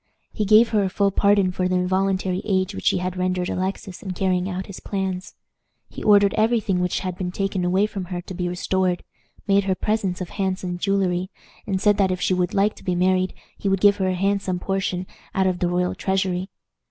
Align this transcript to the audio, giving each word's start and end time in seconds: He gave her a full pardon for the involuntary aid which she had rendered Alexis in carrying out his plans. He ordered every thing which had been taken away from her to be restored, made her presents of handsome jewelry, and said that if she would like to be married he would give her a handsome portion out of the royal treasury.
He 0.33 0.45
gave 0.45 0.69
her 0.69 0.81
a 0.83 0.89
full 0.89 1.11
pardon 1.11 1.51
for 1.51 1.67
the 1.67 1.75
involuntary 1.75 2.41
aid 2.43 2.73
which 2.73 2.87
she 2.87 2.97
had 2.97 3.17
rendered 3.17 3.51
Alexis 3.51 4.01
in 4.01 4.13
carrying 4.13 4.49
out 4.49 4.65
his 4.65 4.79
plans. 4.79 5.35
He 5.89 6.01
ordered 6.03 6.33
every 6.33 6.59
thing 6.59 6.79
which 6.79 7.01
had 7.01 7.15
been 7.15 7.31
taken 7.31 7.63
away 7.63 7.85
from 7.85 8.05
her 8.05 8.19
to 8.21 8.33
be 8.33 8.49
restored, 8.49 9.03
made 9.45 9.65
her 9.65 9.75
presents 9.75 10.19
of 10.19 10.29
handsome 10.29 10.79
jewelry, 10.79 11.29
and 11.67 11.79
said 11.79 11.97
that 11.97 12.09
if 12.09 12.19
she 12.19 12.33
would 12.33 12.55
like 12.55 12.73
to 12.77 12.83
be 12.83 12.95
married 12.95 13.35
he 13.59 13.69
would 13.69 13.79
give 13.79 13.97
her 13.97 14.07
a 14.07 14.15
handsome 14.15 14.57
portion 14.57 15.05
out 15.35 15.45
of 15.45 15.59
the 15.59 15.67
royal 15.69 15.93
treasury. 15.93 16.49